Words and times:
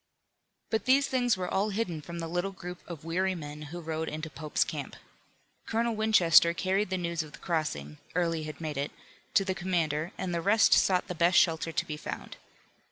But 0.71 0.85
these 0.85 1.05
things 1.05 1.37
were 1.37 1.47
all 1.47 1.69
hidden 1.69 2.01
from 2.01 2.17
the 2.17 2.27
little 2.27 2.51
group 2.53 2.79
of 2.89 3.05
weary 3.05 3.35
men 3.35 3.61
who 3.69 3.79
rode 3.79 4.09
into 4.09 4.31
Pope's 4.31 4.63
camp. 4.63 4.95
Colonel 5.67 5.95
Winchester 5.95 6.55
carried 6.55 6.89
the 6.89 6.97
news 6.97 7.21
of 7.21 7.33
the 7.33 7.37
crossing 7.37 7.99
Early 8.15 8.41
had 8.45 8.59
made 8.59 8.77
it 8.77 8.89
to 9.35 9.45
the 9.45 9.53
commander, 9.53 10.11
and 10.17 10.33
the 10.33 10.41
rest 10.41 10.73
sought 10.73 11.07
the 11.07 11.13
best 11.13 11.37
shelter 11.37 11.71
to 11.71 11.85
be 11.85 11.97
found. 11.97 12.37